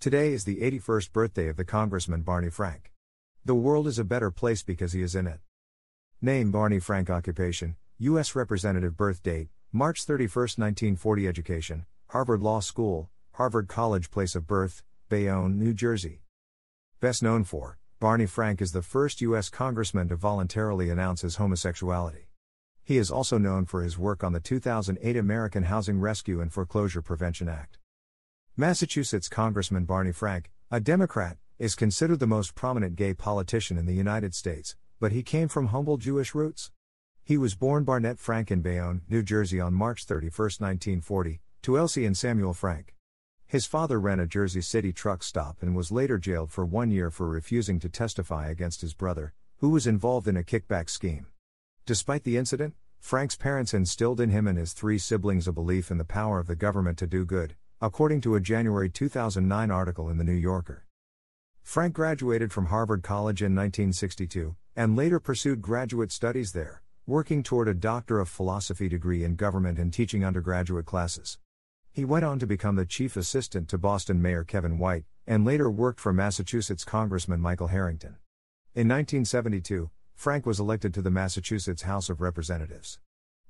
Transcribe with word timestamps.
Today 0.00 0.32
is 0.32 0.44
the 0.44 0.62
81st 0.62 1.12
birthday 1.12 1.48
of 1.48 1.58
the 1.58 1.64
Congressman 1.66 2.22
Barney 2.22 2.48
Frank. 2.48 2.90
The 3.44 3.54
world 3.54 3.86
is 3.86 3.98
a 3.98 4.02
better 4.02 4.30
place 4.30 4.62
because 4.62 4.94
he 4.94 5.02
is 5.02 5.14
in 5.14 5.26
it. 5.26 5.40
Name 6.22 6.50
Barney 6.50 6.78
Frank 6.78 7.10
Occupation, 7.10 7.76
U.S. 7.98 8.34
Representative 8.34 8.96
Birth 8.96 9.22
Date, 9.22 9.50
March 9.72 10.04
31, 10.04 10.24
1940 10.56 11.28
Education, 11.28 11.86
Harvard 12.08 12.40
Law 12.40 12.60
School, 12.60 13.10
Harvard 13.32 13.68
College 13.68 14.10
Place 14.10 14.34
of 14.34 14.46
Birth, 14.46 14.82
Bayonne, 15.10 15.58
New 15.58 15.74
Jersey. 15.74 16.22
Best 17.00 17.22
known 17.22 17.44
for, 17.44 17.78
Barney 17.98 18.24
Frank 18.24 18.62
is 18.62 18.72
the 18.72 18.80
first 18.80 19.20
U.S. 19.20 19.50
Congressman 19.50 20.08
to 20.08 20.16
voluntarily 20.16 20.88
announce 20.88 21.20
his 21.20 21.36
homosexuality. 21.36 22.30
He 22.82 22.96
is 22.96 23.10
also 23.10 23.36
known 23.36 23.66
for 23.66 23.82
his 23.82 23.98
work 23.98 24.24
on 24.24 24.32
the 24.32 24.40
2008 24.40 25.14
American 25.14 25.64
Housing 25.64 26.00
Rescue 26.00 26.40
and 26.40 26.50
Foreclosure 26.50 27.02
Prevention 27.02 27.50
Act. 27.50 27.76
Massachusetts 28.60 29.30
Congressman 29.30 29.86
Barney 29.86 30.12
Frank, 30.12 30.50
a 30.70 30.80
Democrat, 30.80 31.38
is 31.58 31.74
considered 31.74 32.18
the 32.18 32.26
most 32.26 32.54
prominent 32.54 32.94
gay 32.94 33.14
politician 33.14 33.78
in 33.78 33.86
the 33.86 33.94
United 33.94 34.34
States, 34.34 34.76
but 35.00 35.12
he 35.12 35.22
came 35.22 35.48
from 35.48 35.68
humble 35.68 35.96
Jewish 35.96 36.34
roots. 36.34 36.70
He 37.24 37.38
was 37.38 37.54
born 37.54 37.84
Barnett 37.84 38.18
Frank 38.18 38.50
in 38.50 38.60
Bayonne, 38.60 39.00
New 39.08 39.22
Jersey 39.22 39.60
on 39.60 39.72
March 39.72 40.04
31, 40.04 40.28
1940, 40.58 41.40
to 41.62 41.78
Elsie 41.78 42.04
and 42.04 42.14
Samuel 42.14 42.52
Frank. 42.52 42.94
His 43.46 43.64
father 43.64 43.98
ran 43.98 44.20
a 44.20 44.26
Jersey 44.26 44.60
City 44.60 44.92
truck 44.92 45.22
stop 45.22 45.62
and 45.62 45.74
was 45.74 45.90
later 45.90 46.18
jailed 46.18 46.50
for 46.50 46.66
one 46.66 46.90
year 46.90 47.10
for 47.10 47.30
refusing 47.30 47.80
to 47.80 47.88
testify 47.88 48.50
against 48.50 48.82
his 48.82 48.92
brother, 48.92 49.32
who 49.60 49.70
was 49.70 49.86
involved 49.86 50.28
in 50.28 50.36
a 50.36 50.42
kickback 50.42 50.90
scheme. 50.90 51.28
Despite 51.86 52.24
the 52.24 52.36
incident, 52.36 52.74
Frank's 52.98 53.36
parents 53.36 53.72
instilled 53.72 54.20
in 54.20 54.28
him 54.28 54.46
and 54.46 54.58
his 54.58 54.74
three 54.74 54.98
siblings 54.98 55.48
a 55.48 55.52
belief 55.52 55.90
in 55.90 55.96
the 55.96 56.04
power 56.04 56.38
of 56.38 56.46
the 56.46 56.54
government 56.54 56.98
to 56.98 57.06
do 57.06 57.24
good, 57.24 57.54
according 57.82 58.20
to 58.20 58.34
a 58.34 58.40
January 58.40 58.90
2009 58.90 59.70
article 59.70 60.10
in 60.10 60.18
The 60.18 60.24
New 60.24 60.34
Yorker. 60.34 60.84
Frank 61.62 61.94
graduated 61.94 62.52
from 62.52 62.66
Harvard 62.66 63.02
College 63.02 63.40
in 63.40 63.54
1962, 63.54 64.54
and 64.76 64.96
later 64.96 65.18
pursued 65.18 65.62
graduate 65.62 66.12
studies 66.12 66.52
there, 66.52 66.82
working 67.06 67.42
toward 67.42 67.68
a 67.68 67.74
Doctor 67.74 68.20
of 68.20 68.28
Philosophy 68.28 68.86
degree 68.86 69.24
in 69.24 69.34
government 69.34 69.78
and 69.78 69.94
teaching 69.94 70.26
undergraduate 70.26 70.84
classes. 70.84 71.38
He 71.90 72.04
went 72.04 72.22
on 72.22 72.38
to 72.40 72.46
become 72.46 72.76
the 72.76 72.84
chief 72.84 73.16
assistant 73.16 73.66
to 73.70 73.78
Boston 73.78 74.20
Mayor 74.20 74.44
Kevin 74.44 74.78
White, 74.78 75.06
and 75.26 75.46
later 75.46 75.70
worked 75.70 76.00
for 76.00 76.12
Massachusetts 76.12 76.84
Congressman 76.84 77.40
Michael 77.40 77.68
Harrington. 77.68 78.16
In 78.74 78.88
1972, 78.88 79.88
Frank 80.14 80.44
was 80.44 80.60
elected 80.60 80.92
to 80.92 81.00
the 81.00 81.10
Massachusetts 81.10 81.82
House 81.82 82.10
of 82.10 82.20
Representatives. 82.20 83.00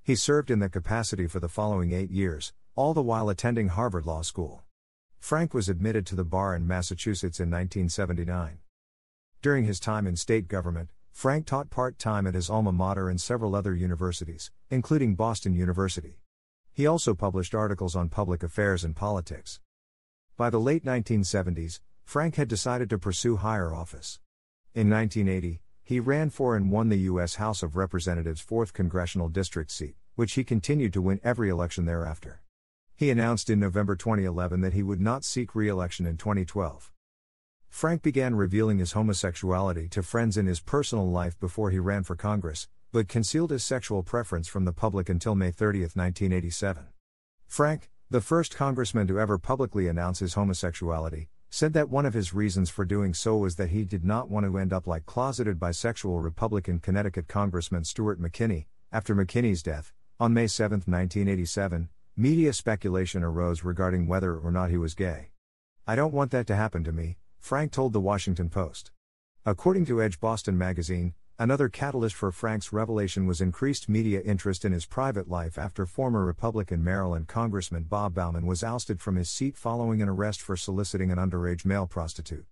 He 0.04 0.14
served 0.14 0.52
in 0.52 0.60
that 0.60 0.70
capacity 0.70 1.26
for 1.26 1.40
the 1.40 1.48
following 1.48 1.92
eight 1.92 2.12
years, 2.12 2.52
all 2.80 2.94
the 2.94 3.02
while 3.02 3.28
attending 3.28 3.68
Harvard 3.68 4.06
Law 4.06 4.22
School. 4.22 4.62
Frank 5.18 5.52
was 5.52 5.68
admitted 5.68 6.06
to 6.06 6.14
the 6.14 6.24
bar 6.24 6.56
in 6.56 6.66
Massachusetts 6.66 7.38
in 7.38 7.50
1979. 7.50 8.60
During 9.42 9.66
his 9.66 9.78
time 9.78 10.06
in 10.06 10.16
state 10.16 10.48
government, 10.48 10.88
Frank 11.12 11.44
taught 11.44 11.68
part 11.68 11.98
time 11.98 12.26
at 12.26 12.32
his 12.32 12.48
alma 12.48 12.72
mater 12.72 13.10
and 13.10 13.20
several 13.20 13.54
other 13.54 13.74
universities, 13.74 14.50
including 14.70 15.14
Boston 15.14 15.52
University. 15.52 16.22
He 16.72 16.86
also 16.86 17.14
published 17.14 17.54
articles 17.54 17.94
on 17.94 18.08
public 18.08 18.42
affairs 18.42 18.82
and 18.82 18.96
politics. 18.96 19.60
By 20.38 20.48
the 20.48 20.58
late 20.58 20.82
1970s, 20.82 21.80
Frank 22.06 22.36
had 22.36 22.48
decided 22.48 22.88
to 22.88 22.98
pursue 22.98 23.36
higher 23.36 23.74
office. 23.74 24.20
In 24.74 24.88
1980, 24.88 25.60
he 25.84 26.00
ran 26.00 26.30
for 26.30 26.56
and 26.56 26.70
won 26.70 26.88
the 26.88 27.04
U.S. 27.10 27.34
House 27.34 27.62
of 27.62 27.76
Representatives' 27.76 28.42
4th 28.42 28.72
Congressional 28.72 29.28
District 29.28 29.70
seat, 29.70 29.96
which 30.14 30.32
he 30.32 30.44
continued 30.44 30.94
to 30.94 31.02
win 31.02 31.20
every 31.22 31.50
election 31.50 31.84
thereafter. 31.84 32.40
He 33.00 33.08
announced 33.08 33.48
in 33.48 33.58
November 33.58 33.96
2011 33.96 34.60
that 34.60 34.74
he 34.74 34.82
would 34.82 35.00
not 35.00 35.24
seek 35.24 35.54
re 35.54 35.68
election 35.68 36.04
in 36.04 36.18
2012. 36.18 36.92
Frank 37.70 38.02
began 38.02 38.34
revealing 38.34 38.76
his 38.76 38.92
homosexuality 38.92 39.88
to 39.88 40.02
friends 40.02 40.36
in 40.36 40.44
his 40.44 40.60
personal 40.60 41.10
life 41.10 41.40
before 41.40 41.70
he 41.70 41.78
ran 41.78 42.02
for 42.02 42.14
Congress, 42.14 42.68
but 42.92 43.08
concealed 43.08 43.52
his 43.52 43.64
sexual 43.64 44.02
preference 44.02 44.48
from 44.48 44.66
the 44.66 44.74
public 44.74 45.08
until 45.08 45.34
May 45.34 45.50
30, 45.50 45.80
1987. 45.80 46.88
Frank, 47.46 47.88
the 48.10 48.20
first 48.20 48.54
congressman 48.54 49.06
to 49.06 49.18
ever 49.18 49.38
publicly 49.38 49.88
announce 49.88 50.18
his 50.18 50.34
homosexuality, 50.34 51.30
said 51.48 51.72
that 51.72 51.88
one 51.88 52.04
of 52.04 52.12
his 52.12 52.34
reasons 52.34 52.68
for 52.68 52.84
doing 52.84 53.14
so 53.14 53.38
was 53.38 53.56
that 53.56 53.70
he 53.70 53.82
did 53.82 54.04
not 54.04 54.28
want 54.28 54.44
to 54.44 54.58
end 54.58 54.74
up 54.74 54.86
like 54.86 55.06
closeted 55.06 55.58
bisexual 55.58 56.22
Republican 56.22 56.78
Connecticut 56.78 57.28
Congressman 57.28 57.84
Stewart 57.84 58.20
McKinney. 58.20 58.66
After 58.92 59.16
McKinney's 59.16 59.62
death, 59.62 59.90
on 60.18 60.34
May 60.34 60.48
7, 60.48 60.80
1987, 60.80 61.88
Media 62.16 62.52
speculation 62.52 63.22
arose 63.22 63.62
regarding 63.62 64.06
whether 64.06 64.36
or 64.36 64.50
not 64.50 64.68
he 64.68 64.76
was 64.76 64.94
gay. 64.94 65.30
I 65.86 65.94
don't 65.94 66.12
want 66.12 66.32
that 66.32 66.46
to 66.48 66.56
happen 66.56 66.82
to 66.84 66.92
me, 66.92 67.16
Frank 67.38 67.70
told 67.72 67.92
the 67.92 68.00
Washington 68.00 68.50
Post. 68.50 68.90
According 69.46 69.86
to 69.86 70.02
Edge 70.02 70.20
Boston 70.20 70.58
magazine, 70.58 71.14
another 71.38 71.68
catalyst 71.68 72.16
for 72.16 72.32
Frank's 72.32 72.72
revelation 72.72 73.26
was 73.26 73.40
increased 73.40 73.88
media 73.88 74.20
interest 74.20 74.64
in 74.64 74.72
his 74.72 74.86
private 74.86 75.30
life 75.30 75.56
after 75.56 75.86
former 75.86 76.24
Republican 76.24 76.82
Maryland 76.82 77.28
Congressman 77.28 77.84
Bob 77.84 78.14
Bauman 78.14 78.44
was 78.44 78.64
ousted 78.64 79.00
from 79.00 79.16
his 79.16 79.30
seat 79.30 79.56
following 79.56 80.02
an 80.02 80.08
arrest 80.08 80.42
for 80.42 80.56
soliciting 80.56 81.10
an 81.10 81.18
underage 81.18 81.64
male 81.64 81.86
prostitute. 81.86 82.44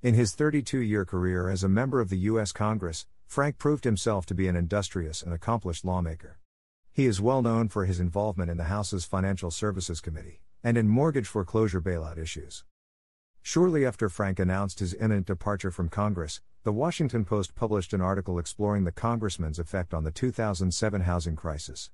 In 0.00 0.14
his 0.14 0.34
32 0.34 0.78
year 0.78 1.04
career 1.04 1.50
as 1.50 1.64
a 1.64 1.68
member 1.68 2.00
of 2.00 2.08
the 2.08 2.18
U.S. 2.30 2.52
Congress, 2.52 3.04
Frank 3.26 3.58
proved 3.58 3.84
himself 3.84 4.24
to 4.26 4.34
be 4.34 4.46
an 4.46 4.54
industrious 4.54 5.22
and 5.22 5.34
accomplished 5.34 5.84
lawmaker. 5.84 6.38
He 6.96 7.04
is 7.04 7.20
well 7.20 7.42
known 7.42 7.68
for 7.68 7.84
his 7.84 8.00
involvement 8.00 8.50
in 8.50 8.56
the 8.56 8.72
House's 8.72 9.04
Financial 9.04 9.50
Services 9.50 10.00
Committee 10.00 10.40
and 10.64 10.78
in 10.78 10.88
mortgage 10.88 11.26
foreclosure 11.26 11.82
bailout 11.82 12.16
issues. 12.16 12.64
Shortly 13.42 13.84
after 13.84 14.08
Frank 14.08 14.38
announced 14.38 14.78
his 14.78 14.94
imminent 14.94 15.26
departure 15.26 15.70
from 15.70 15.90
Congress, 15.90 16.40
the 16.64 16.72
Washington 16.72 17.26
Post 17.26 17.54
published 17.54 17.92
an 17.92 18.00
article 18.00 18.38
exploring 18.38 18.84
the 18.84 18.92
congressman's 18.92 19.58
effect 19.58 19.92
on 19.92 20.04
the 20.04 20.10
2007 20.10 21.02
housing 21.02 21.36
crisis. 21.36 21.90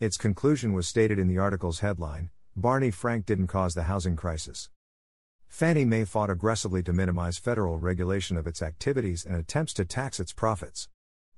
Its 0.00 0.16
conclusion 0.16 0.72
was 0.72 0.88
stated 0.88 1.20
in 1.20 1.28
the 1.28 1.38
article's 1.38 1.78
headline 1.78 2.30
Barney 2.56 2.90
Frank 2.90 3.26
didn't 3.26 3.46
cause 3.46 3.74
the 3.74 3.84
housing 3.84 4.16
crisis. 4.16 4.68
Fannie 5.46 5.84
Mae 5.84 6.04
fought 6.04 6.28
aggressively 6.28 6.82
to 6.82 6.92
minimize 6.92 7.38
federal 7.38 7.78
regulation 7.78 8.36
of 8.36 8.48
its 8.48 8.62
activities 8.62 9.24
and 9.24 9.36
attempts 9.36 9.72
to 9.74 9.84
tax 9.84 10.18
its 10.18 10.32
profits. 10.32 10.88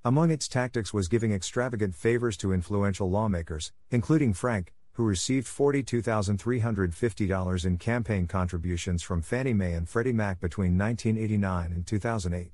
Among 0.05 0.33
its 0.33 0.49
tactics 0.49 0.93
was 0.93 1.07
giving 1.07 1.33
extravagant 1.33 1.95
favors 1.95 2.37
to 2.39 2.53
influential 2.53 3.09
lawmakers, 3.09 3.71
including 3.89 4.33
Frank, 4.33 4.73
who 4.95 5.05
received 5.05 5.47
$42,350 5.47 7.65
in 7.65 7.79
campaign 7.79 8.27
contributions 8.27 9.05
from 9.05 9.23
Fannie 9.23 9.55
Mae 9.55 9.75
and 9.75 9.89
Freddie 9.89 10.13
Mac 10.13 10.41
between 10.41 10.77
1989 10.77 11.71
and 11.71 11.87
2008. 11.87 12.51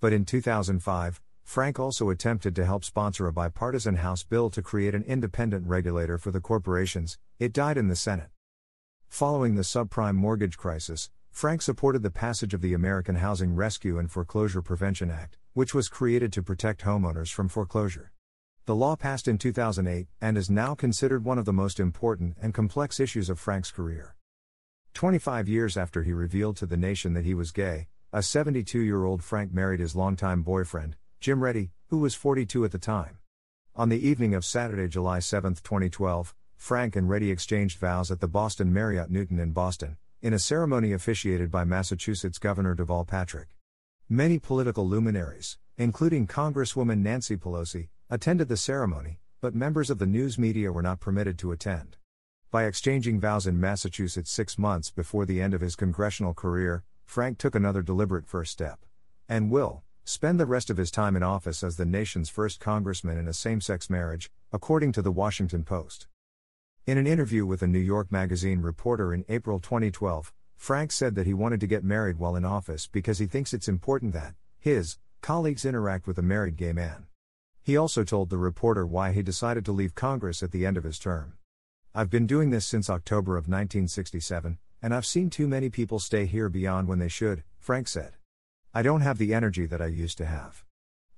But 0.00 0.12
in 0.12 0.26
2005, 0.26 1.22
Frank 1.42 1.80
also 1.80 2.10
attempted 2.10 2.54
to 2.56 2.66
help 2.66 2.84
sponsor 2.84 3.26
a 3.26 3.32
bipartisan 3.32 3.96
House 3.96 4.22
bill 4.22 4.50
to 4.50 4.60
create 4.60 4.94
an 4.94 5.04
independent 5.04 5.66
regulator 5.66 6.18
for 6.18 6.30
the 6.30 6.42
corporations, 6.42 7.16
it 7.38 7.54
died 7.54 7.78
in 7.78 7.88
the 7.88 7.96
Senate. 7.96 8.28
Following 9.08 9.54
the 9.54 9.62
subprime 9.62 10.16
mortgage 10.16 10.58
crisis, 10.58 11.08
Frank 11.30 11.62
supported 11.62 12.02
the 12.02 12.10
passage 12.10 12.52
of 12.52 12.60
the 12.60 12.74
American 12.74 13.14
Housing 13.14 13.54
Rescue 13.54 13.98
and 13.98 14.10
Foreclosure 14.10 14.60
Prevention 14.60 15.10
Act, 15.10 15.38
which 15.54 15.74
was 15.74 15.88
created 15.88 16.32
to 16.32 16.42
protect 16.42 16.82
homeowners 16.82 17.32
from 17.32 17.48
foreclosure. 17.48 18.12
The 18.64 18.74
law 18.74 18.96
passed 18.96 19.26
in 19.26 19.38
2008 19.38 20.06
and 20.20 20.38
is 20.38 20.48
now 20.48 20.74
considered 20.74 21.24
one 21.24 21.38
of 21.38 21.44
the 21.44 21.52
most 21.52 21.80
important 21.80 22.36
and 22.40 22.54
complex 22.54 23.00
issues 23.00 23.28
of 23.28 23.40
Frank's 23.40 23.70
career. 23.70 24.14
25 24.94 25.48
years 25.48 25.76
after 25.76 26.02
he 26.02 26.12
revealed 26.12 26.56
to 26.58 26.66
the 26.66 26.76
nation 26.76 27.14
that 27.14 27.24
he 27.24 27.34
was 27.34 27.50
gay, 27.50 27.88
a 28.12 28.22
72 28.22 28.78
year 28.78 29.04
old 29.04 29.24
Frank 29.24 29.52
married 29.52 29.80
his 29.80 29.96
longtime 29.96 30.42
boyfriend, 30.42 30.96
Jim 31.18 31.42
Ready, 31.42 31.72
who 31.88 31.98
was 31.98 32.14
42 32.14 32.64
at 32.64 32.72
the 32.72 32.78
time. 32.78 33.18
On 33.74 33.88
the 33.88 34.06
evening 34.06 34.34
of 34.34 34.44
Saturday, 34.44 34.86
July 34.86 35.18
7, 35.18 35.54
2012, 35.54 36.34
Frank 36.56 36.94
and 36.94 37.08
Ready 37.08 37.30
exchanged 37.30 37.78
vows 37.78 38.10
at 38.10 38.20
the 38.20 38.28
Boston 38.28 38.72
Marriott 38.72 39.10
Newton 39.10 39.38
in 39.38 39.52
Boston, 39.52 39.96
in 40.20 40.32
a 40.32 40.38
ceremony 40.38 40.92
officiated 40.92 41.50
by 41.50 41.64
Massachusetts 41.64 42.38
Governor 42.38 42.76
Deval 42.76 43.06
Patrick. 43.06 43.48
Many 44.08 44.38
political 44.38 44.86
luminaries, 44.86 45.58
including 45.78 46.26
Congresswoman 46.26 46.98
Nancy 46.98 47.36
Pelosi, 47.36 47.88
attended 48.10 48.48
the 48.48 48.56
ceremony, 48.56 49.20
but 49.40 49.54
members 49.54 49.88
of 49.88 49.98
the 49.98 50.06
news 50.06 50.38
media 50.38 50.70
were 50.70 50.82
not 50.82 51.00
permitted 51.00 51.38
to 51.38 51.52
attend. 51.52 51.96
By 52.50 52.64
exchanging 52.64 53.20
vows 53.20 53.46
in 53.46 53.58
Massachusetts 53.58 54.30
six 54.30 54.58
months 54.58 54.90
before 54.90 55.24
the 55.24 55.40
end 55.40 55.54
of 55.54 55.62
his 55.62 55.76
congressional 55.76 56.34
career, 56.34 56.84
Frank 57.06 57.38
took 57.38 57.54
another 57.54 57.80
deliberate 57.80 58.26
first 58.26 58.52
step. 58.52 58.80
And 59.28 59.50
will 59.50 59.82
spend 60.04 60.38
the 60.38 60.46
rest 60.46 60.68
of 60.68 60.76
his 60.76 60.90
time 60.90 61.16
in 61.16 61.22
office 61.22 61.62
as 61.62 61.76
the 61.76 61.86
nation's 61.86 62.28
first 62.28 62.60
congressman 62.60 63.16
in 63.16 63.28
a 63.28 63.32
same 63.32 63.60
sex 63.62 63.88
marriage, 63.88 64.30
according 64.52 64.92
to 64.92 65.02
the 65.02 65.12
Washington 65.12 65.64
Post. 65.64 66.06
In 66.86 66.98
an 66.98 67.06
interview 67.06 67.46
with 67.46 67.62
a 67.62 67.66
New 67.66 67.78
York 67.78 68.12
Magazine 68.12 68.60
reporter 68.60 69.14
in 69.14 69.24
April 69.28 69.58
2012, 69.60 70.32
Frank 70.62 70.92
said 70.92 71.16
that 71.16 71.26
he 71.26 71.34
wanted 71.34 71.58
to 71.58 71.66
get 71.66 71.82
married 71.82 72.20
while 72.20 72.36
in 72.36 72.44
office 72.44 72.86
because 72.86 73.18
he 73.18 73.26
thinks 73.26 73.52
it's 73.52 73.66
important 73.66 74.12
that 74.12 74.36
his 74.60 74.96
colleagues 75.20 75.64
interact 75.64 76.06
with 76.06 76.18
a 76.18 76.22
married 76.22 76.56
gay 76.56 76.72
man. 76.72 77.06
He 77.64 77.76
also 77.76 78.04
told 78.04 78.30
the 78.30 78.38
reporter 78.38 78.86
why 78.86 79.10
he 79.10 79.24
decided 79.24 79.64
to 79.64 79.72
leave 79.72 79.96
Congress 79.96 80.40
at 80.40 80.52
the 80.52 80.64
end 80.64 80.76
of 80.76 80.84
his 80.84 81.00
term. 81.00 81.32
I've 81.96 82.10
been 82.10 82.28
doing 82.28 82.50
this 82.50 82.64
since 82.64 82.88
October 82.88 83.32
of 83.32 83.48
1967, 83.48 84.58
and 84.80 84.94
I've 84.94 85.04
seen 85.04 85.30
too 85.30 85.48
many 85.48 85.68
people 85.68 85.98
stay 85.98 86.26
here 86.26 86.48
beyond 86.48 86.86
when 86.86 87.00
they 87.00 87.08
should, 87.08 87.42
Frank 87.58 87.88
said. 87.88 88.12
I 88.72 88.82
don't 88.82 89.00
have 89.00 89.18
the 89.18 89.34
energy 89.34 89.66
that 89.66 89.82
I 89.82 89.86
used 89.86 90.16
to 90.18 90.26
have. 90.26 90.64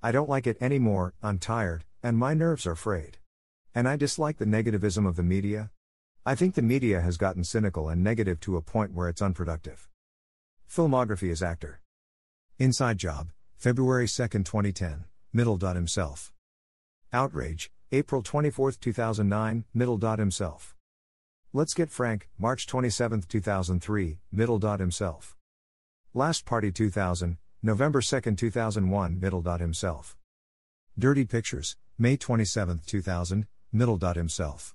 I 0.01 0.11
don't 0.11 0.27
like 0.27 0.47
it 0.47 0.57
anymore, 0.59 1.13
I'm 1.21 1.37
tired, 1.37 1.85
and 2.01 2.17
my 2.17 2.33
nerves 2.33 2.65
are 2.65 2.73
frayed. 2.73 3.19
And 3.75 3.87
I 3.87 3.95
dislike 3.95 4.39
the 4.39 4.45
negativism 4.45 5.07
of 5.07 5.17
the 5.17 5.21
media. 5.21 5.69
I 6.27 6.33
think 6.33 6.55
the 6.55 6.63
media 6.63 7.01
has 7.01 7.17
gotten 7.17 7.43
cynical 7.43 7.87
and 7.87 8.03
negative 8.03 8.39
to 8.39 8.57
a 8.57 8.61
point 8.61 8.95
where 8.95 9.07
it's 9.07 9.21
unproductive. 9.21 9.87
Filmography 10.67 11.31
as 11.31 11.43
actor. 11.43 11.81
Inside 12.57 12.97
Job, 12.97 13.29
February 13.57 14.07
2, 14.07 14.27
2010, 14.29 15.05
Middle. 15.31 15.57
Dot 15.57 15.75
Himself. 15.75 16.33
Outrage, 17.13 17.69
April 17.91 18.23
24, 18.23 18.71
2009, 18.71 19.65
Middle. 19.71 19.99
Dot 19.99 20.17
Himself. 20.17 20.75
Let's 21.53 21.75
Get 21.75 21.91
Frank, 21.91 22.27
March 22.39 22.65
27, 22.65 23.25
2003, 23.29 24.17
Middle. 24.31 24.57
Dot 24.57 24.79
Himself. 24.79 25.35
Last 26.15 26.43
Party 26.43 26.71
2000, 26.71 27.37
November 27.61 28.01
2, 28.01 28.19
2001, 28.33 29.19
Middle. 29.19 29.43
Dot 29.43 29.59
Himself. 29.59 30.17
Dirty 30.97 31.25
Pictures, 31.25 31.77
May 31.99 32.17
27, 32.17 32.81
2000, 32.87 33.45
Middle. 33.71 33.97
Dot 33.97 34.15
Himself. 34.15 34.73